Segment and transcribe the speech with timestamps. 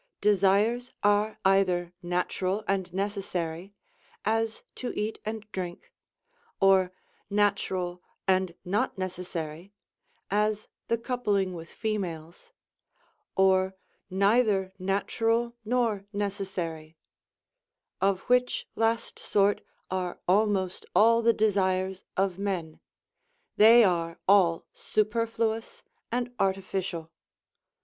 [0.19, 3.75] Desires are either natural and necessary,
[4.25, 5.93] as to eat and drink;
[6.59, 6.91] or
[7.29, 9.71] natural and not necessary,
[10.31, 12.51] as the coupling with females;
[13.37, 13.75] or
[14.09, 16.97] neither natural nor necessary;
[18.01, 19.61] of which last sort
[19.91, 22.79] are almost all the desires of men;
[23.55, 27.11] they are all superfluous and artificial.